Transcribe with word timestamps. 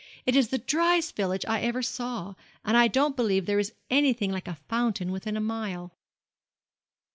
'It 0.25 0.35
is 0.35 0.47
the 0.47 0.57
dryest 0.57 1.15
village 1.15 1.45
I 1.45 1.61
ever 1.61 1.83
saw; 1.83 2.33
and 2.65 2.75
I 2.75 2.87
don't 2.87 3.15
believe 3.15 3.45
there 3.45 3.59
is 3.59 3.71
anything 3.91 4.31
like 4.31 4.47
a 4.47 4.57
fountain 4.67 5.11
within 5.11 5.37
a 5.37 5.39
mile.' 5.39 5.93